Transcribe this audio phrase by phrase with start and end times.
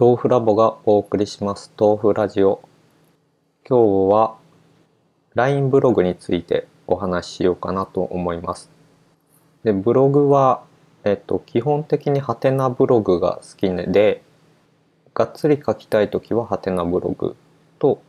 [0.00, 1.74] 豆腐ラボがお送りします。
[1.78, 2.62] 豆腐ラジオ。
[3.68, 4.38] 今日は
[5.34, 8.70] LINE ブログについてお話ししようかなと思います。
[9.62, 10.62] でブログは
[11.04, 14.22] えっと基本的にはてなブログが好きで
[15.12, 17.36] がっつり書きたい時ははてなブログ
[17.78, 18.00] と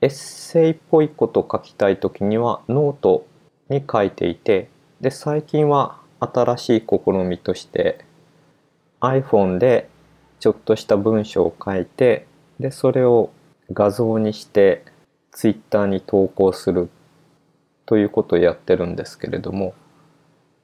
[0.00, 3.28] エッセイっぽいこと書きたい時にはノート
[3.68, 4.70] に書いていて
[5.00, 8.04] で最近は新しい試みとして
[9.00, 9.88] iPhone で
[10.40, 12.26] ちょっとした文章を書いて
[12.60, 13.30] でそれを
[13.72, 14.84] 画像にして
[15.32, 16.88] ツイッターに投稿する
[17.84, 19.74] ということをやってるんですけれども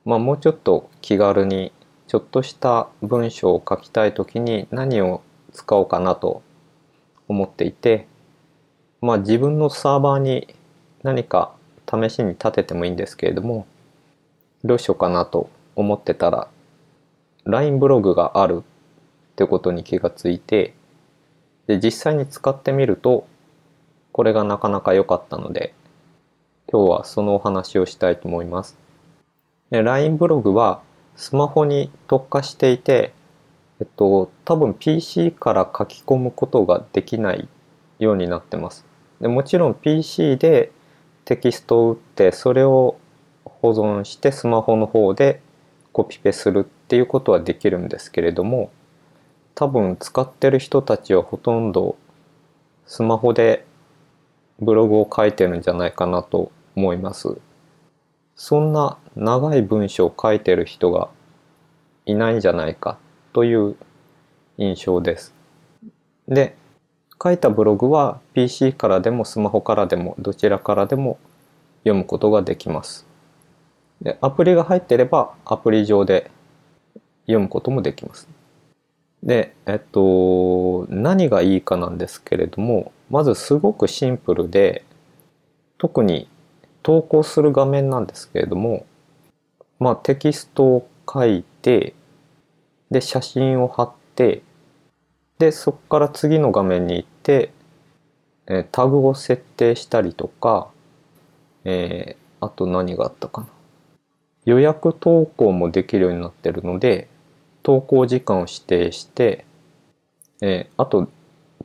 [0.04, 1.72] まあもうちょっと気軽に
[2.06, 6.42] ちょっとした文章を書きたい時に何を使おうかなと
[7.28, 8.06] 思っていて
[9.00, 10.54] まあ自分のサーバーに
[11.02, 11.54] 何か
[11.88, 13.66] 試しに立ててもいいんですけれども
[14.64, 16.48] どうしようかなと思ってたら
[17.44, 18.62] LINE ブログがある
[19.32, 20.74] ってことに気がついて
[21.66, 23.26] で実際に使ってみると
[24.12, 25.74] これがなかなか良かったので
[26.70, 28.78] 今日はそのお話をしたいと思います。
[29.70, 30.82] LINE ブログは
[31.16, 33.12] スマホに特化していて、
[33.80, 37.48] えっと、多分 PC から書き込むことができない
[37.98, 38.84] ようになってます。
[39.20, 40.72] でもちろん PC で
[41.24, 42.96] テキストを打ってそれを
[43.44, 45.40] 保存してスマホの方で
[45.92, 48.70] コピペするっていうことはできるんですけれども
[49.54, 51.96] 多分使ってる人たちはほとんど
[52.86, 53.64] スマホで
[54.60, 57.38] ブログを書いてるんじゃないかなと思います。
[58.34, 61.10] そんな長い文章を書いてる人が
[62.06, 62.98] いないんじゃないか
[63.32, 63.76] という
[64.56, 65.34] 印象です。
[66.28, 66.56] で、
[67.22, 71.18] 書いたブログは PC からでもスマホからでもどちらからでも
[71.84, 73.06] 読むことができます。
[74.00, 76.30] で、アプリが入ってればアプリ上で
[77.26, 78.28] 読むこともできます。
[79.22, 84.84] で、えっと、何がいいかなんですけれども、まずすごくシンプルで、
[85.78, 86.28] 特に
[86.82, 88.86] 投稿する画面なんですけれども、
[89.78, 91.94] まあテキストを書いて、
[92.90, 94.42] で、写真を貼って、
[95.38, 97.52] で、そこから次の画面に行って、
[98.46, 100.68] えタグを設定したりとか、
[101.64, 103.48] えー、あと何があったかな。
[104.44, 107.08] 予約投稿もできるようになってるので、
[107.62, 109.44] 投稿時間を指定して、
[110.40, 111.08] えー、あと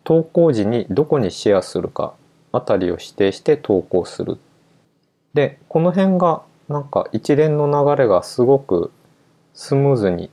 [0.03, 2.13] 投稿時にどこにシェアするか
[2.51, 4.37] あたりを指定して投稿する。
[5.33, 8.91] でこの辺がなんか一連の流れがすごく
[9.53, 10.29] スムーズに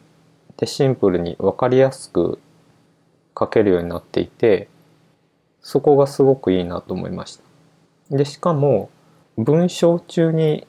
[0.57, 2.39] でシンプルに分かりやすく
[3.39, 4.69] 書けるようになっていて
[5.61, 8.17] そこがすごくいいなと思いました。
[8.17, 8.91] でしかも
[9.37, 10.67] 文章中に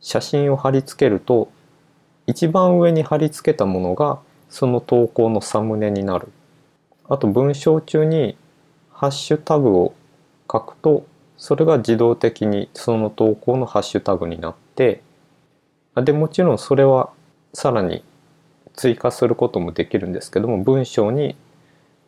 [0.00, 1.48] 写真を貼り付けると
[2.26, 6.28] 一番上に貼り付けたものがその投稿のサムネになる。
[7.08, 8.36] あと文章中に
[8.90, 9.94] ハッシュタグを
[10.50, 11.04] 書くと
[11.36, 15.02] それが自動的にその投稿のハッシュタグになって
[15.96, 17.10] でもちろんそれは
[17.52, 18.04] さらに
[18.74, 21.36] 追加することもできるんですけども文章に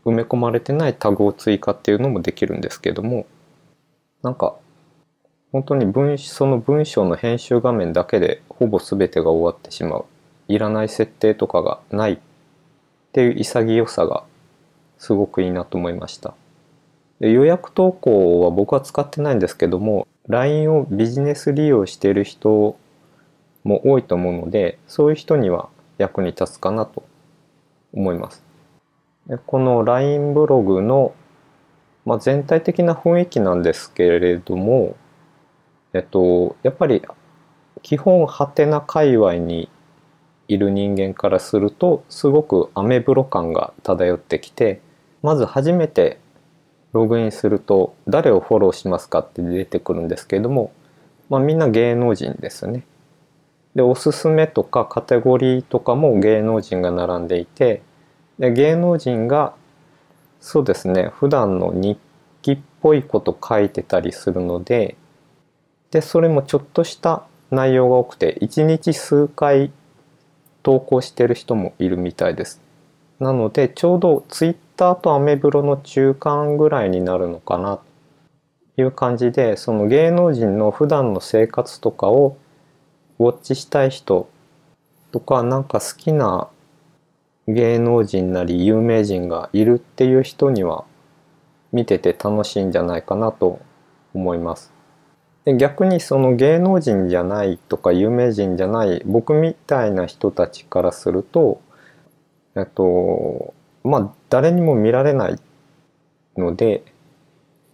[0.04, 3.26] 埋め込まれてないタグを追加っていうのもできるんですけども
[4.22, 4.54] なんか
[5.54, 10.04] 本当に文その文章の編集画面だけでほぼ全てが終わってしまう。
[10.48, 12.18] いらない設定とかがないっ
[13.12, 14.24] ていう潔さが
[14.98, 16.34] すごくいいなと思いました。
[17.20, 22.76] で予約投稿は僕は使ってないんですけども LINE をビジネス利用している人
[23.62, 27.04] も多いと思うのでそういう人には役に立つかなと
[27.92, 28.42] 思います。
[29.28, 31.14] でこの LINE ブログの、
[32.04, 34.96] まあ、全体的な雰囲気なんですけれども
[35.94, 37.02] えっと、やっぱり
[37.82, 39.70] 基本ハテナ界隈に
[40.48, 44.80] いる人間からするとすごくアメブロ感が漂ってきて
[45.22, 46.18] まず初めて
[46.92, 50.72] ログインすると誰をフォローしますかって出てくるんですけれども、
[51.30, 52.84] まあ、みんな芸能人ですね。
[53.74, 57.82] でおすすめとかカテゴリーとかも芸能人が並んでいて
[58.38, 59.54] で芸能人が
[60.40, 61.98] そうですね普段の日
[62.42, 64.96] 記っぽいこと書いてたりするので
[65.94, 69.70] でそれもちょっとした内容が多くて1日数回
[70.64, 72.60] 投稿してる人もいるみたいです。
[73.20, 77.78] なのでちょうどツイッターとアメブロの中間ぐらいになるのかな
[78.74, 82.36] という感じでその芸能人の普段の生活とかを
[83.20, 84.28] ウォッチしたい人
[85.12, 86.48] とかなんか好きな
[87.46, 90.84] 芸能人なり有名人がいるっていう人には
[91.70, 93.60] 見てて楽しいんじゃないかなと
[94.12, 94.73] 思います。
[95.44, 101.60] で逆にその芸能人じゃないとか有名人じゃない僕みたいな人たちからすると
[102.56, 103.52] えっと
[103.82, 105.38] まあ誰にも見られない
[106.36, 106.82] ので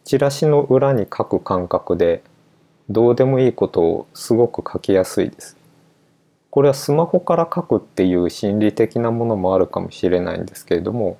[0.05, 2.23] チラシの裏に書く感覚で
[2.89, 5.57] どうでもいいことをすごく書きやすいです。
[6.51, 11.17] これはスマホから書くっていう心理的なものもあるかもしれないんですけれども、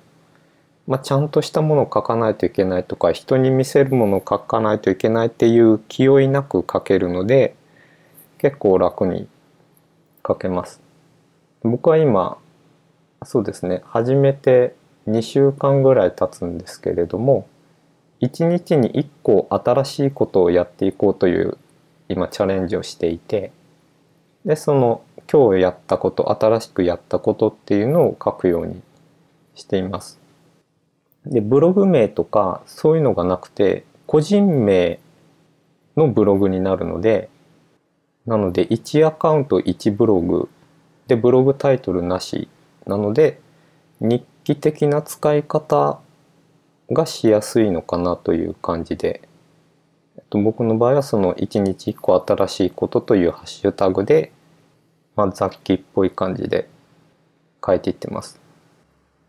[0.91, 7.55] まあ、ちゃんとしたものを書かないといけないとか人に見せるものを書かないといけないっていう気負いなく書けるので
[8.39, 9.29] 結構楽に
[10.27, 10.81] 書けます。
[11.63, 12.37] 僕は今
[13.23, 14.75] そうですね始めて
[15.07, 17.47] 2週間ぐらい経つんですけれども
[18.19, 21.57] 1日に1個新しいことをやっていこうという
[22.09, 23.53] 今チャレンジをしていて
[24.43, 28.81] でその今日やったこと新しくやったことっていうのを書くように
[29.55, 30.20] しています。
[31.25, 34.99] でブログ名とかそういうのがなくて個人名
[35.95, 37.29] のブログになるので
[38.25, 40.49] なので1アカウント1ブログ
[41.07, 42.47] でブログタイトルなし
[42.85, 43.39] なので
[43.99, 45.99] 日記的な使い方
[46.91, 49.21] がしやすいのかなという感じで、
[50.17, 54.31] えっと、僕の場合はその1日1個新しいことというハッシュタグで、
[55.15, 56.67] まあ、雑記っぽい感じで
[57.65, 58.39] 書いていってます。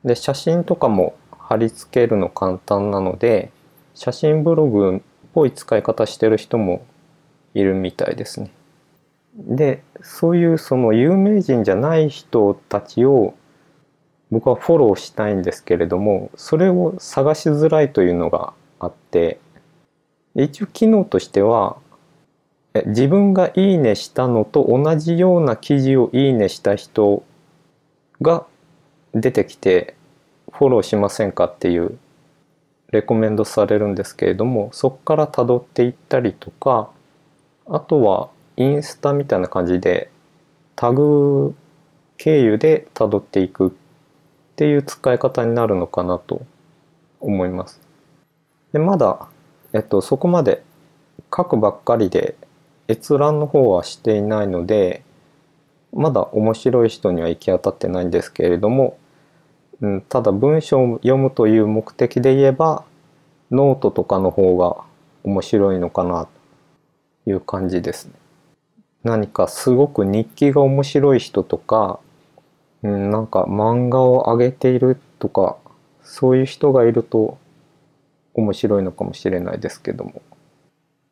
[0.05, 1.15] で写真とかも
[1.53, 3.51] 貼り付けるの簡単なので
[3.95, 5.01] 写真ブログっ
[5.35, 6.87] ぽい使い方してる人も
[7.53, 8.51] いるみたいですね。
[9.37, 13.35] でそういうその有名人じゃない人たちを
[14.31, 19.39] 僕はフォローしたいんですけれどもそれを探しづらいというのがあって
[20.35, 21.77] 一応機能としては
[22.87, 27.23] 自分がいいねしたのと同じような記事をいいねした人
[28.23, 28.47] が
[29.13, 29.95] 出てきて
[30.53, 31.99] フォローしませんかっていう
[32.91, 36.91] レコメンドされるんですけれどもそこからたどっていったりとか
[37.67, 40.11] あとはインスタみたいな感じで
[40.77, 41.55] タグ
[42.19, 43.71] 経由でたどっていくっ
[44.57, 46.43] ていう使い方になるのかなと
[47.21, 47.81] 思います。
[48.73, 49.29] でまだ、
[49.73, 50.63] えっと、そこまで
[51.35, 52.37] 書くばっかりで
[52.89, 55.03] 閲覧の方はしていないので
[55.93, 58.99] まだ面白い人には行き当たってないんですけれども、
[59.83, 62.85] うん、ただ文章を読むという目的で言えば
[63.51, 64.83] ノートとかの方が
[65.25, 66.27] 面白いのかな
[67.25, 68.13] という感じですね。
[69.05, 72.01] 何かすごく日記が面白い人とか
[72.83, 75.57] うん、なんか漫画を上げているとか
[76.03, 77.39] そういう人がいると
[78.35, 80.23] 面白いのかもしれないですけども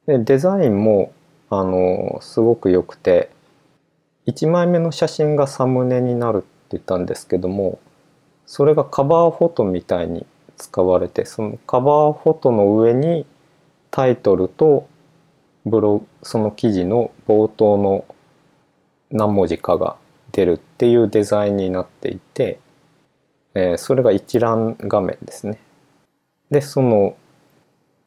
[0.06, 1.12] でデザインも
[1.48, 3.30] あのすごく良くて
[4.26, 7.78] 1枚目の写真がサムネになるって言ったんですけども
[8.50, 10.26] それがカバーフォトみたいに
[10.56, 13.24] 使われてそのカバーフォトの上に
[13.92, 14.88] タイトルと
[15.64, 18.04] ブロその記事の冒頭の
[19.12, 19.94] 何文字かが
[20.32, 22.58] 出るっていうデザインになっていて、
[23.54, 25.60] えー、それが一覧画面ですね。
[26.50, 27.16] でその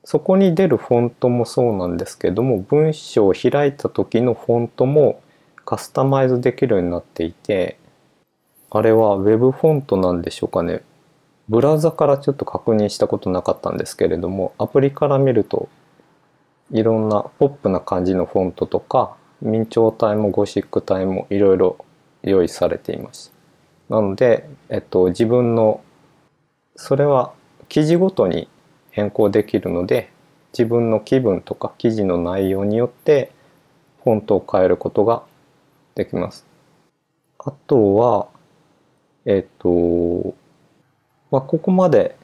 [0.03, 5.21] そこに出るフォントもそうなんですけども文章を開いた時のフォントも
[5.63, 7.77] カスタマイズできるようになっていて
[8.75, 10.81] あれは Web フォントなんでしょうかね
[11.47, 15.69] ブラウザからちょっと確認したことなかったんですけれどもアプリから見ると
[16.71, 21.85] いろんなポップな感じのフォントとか明朝体もゴシック体もいろいろ
[22.23, 23.31] 用意されています。
[23.89, 25.83] なので、えっと、自分の
[26.75, 27.33] それは
[27.69, 28.47] 記事ごとに
[28.89, 30.11] 変更できるので
[30.51, 33.31] 自分の気分とか記事の内容によって
[34.03, 35.21] フォントを変えることが
[35.93, 36.47] できます。
[37.45, 38.27] あとは、
[39.25, 40.35] えっと、
[41.31, 42.15] まあ、ここまで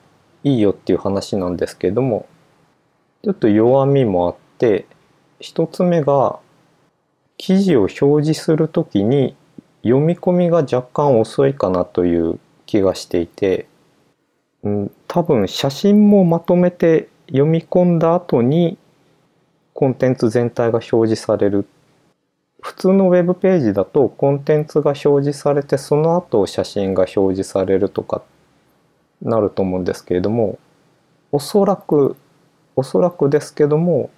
[0.44, 2.28] いいよっていう話なんですけども、
[3.24, 4.86] ちょっと弱みもあって、
[5.40, 6.40] 一つ目が
[7.38, 9.36] 記事を表示するときに
[9.84, 13.68] 読み込みが若干遅いかなという気がしていて、
[14.64, 18.78] うん、多分写真もまとめて読み込んだ後に
[19.74, 21.66] コンテンツ全体が表示される
[22.62, 28.22] 普通のウェブページだとコンテンツが表示されてその後写真が表示されるとか
[29.22, 30.60] なると思うんですけれども
[31.32, 32.16] おそらく
[32.76, 34.10] おそらくですけども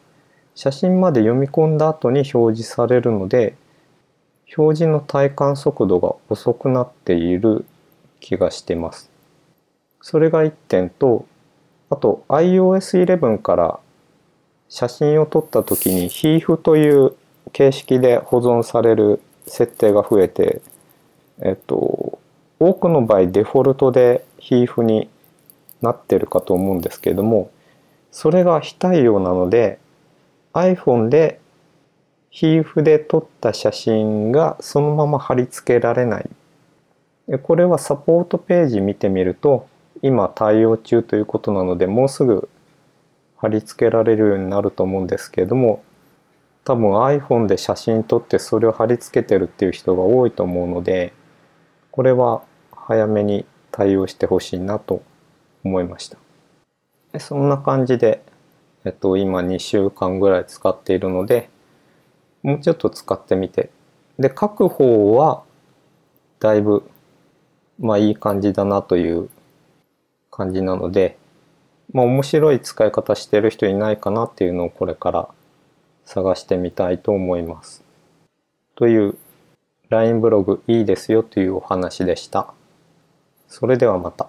[0.56, 3.56] 写真まで読み込んだ後に表示されるので
[4.58, 7.66] 表示の体感速度が遅くなっている
[8.20, 9.10] 気がしてます。
[10.02, 11.26] それが1点と、
[11.90, 13.80] あと iOS11 から
[14.68, 17.16] 写真を撮った時に HEIF という
[17.54, 20.62] 形式で保存される設定が増えて、
[21.42, 22.20] えっと、
[22.60, 25.10] 多くの場合デフォルトで HEIF に
[25.82, 27.52] なってるかと思うんですけれども、
[28.12, 29.80] それが非対応なので
[30.54, 31.40] iPhone で
[32.30, 36.30] 皮膚で撮った写真がそのまま貼り付けられない。
[37.44, 39.68] これはサポートページ見てみると
[40.02, 42.50] 今対応中ということなのでもうすぐ
[43.38, 45.84] 貼り付けられるようになると思うんですけれども
[46.64, 51.14] 多分 iPhone で写真撮ってそれを貼り付けてるっていう人が多いと思うので
[51.92, 55.02] これは早めに対応してほしいなと
[55.64, 56.18] 思いました。
[57.14, 58.24] でそんな感じで、
[58.86, 61.50] えっと、今2週間ぐらい使っているので
[62.44, 63.70] もうちょっと使ってみて。
[64.20, 65.44] で書く方は
[66.40, 66.84] だいぶ
[67.80, 69.30] まあいい感じだなという
[70.30, 71.18] 感じなので
[71.92, 75.30] まあ面白い使い方してる人いないかなっていうのをこれから
[76.14, 77.86] 探してみたいと思います。
[78.76, 79.16] という
[79.88, 82.54] LINE ブログいいですよというお話でした。
[83.48, 84.28] それではまた。